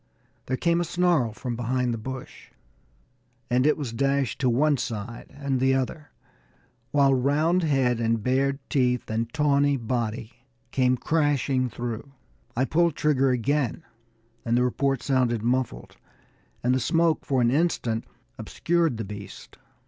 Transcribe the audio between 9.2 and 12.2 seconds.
tawny body came crashing through.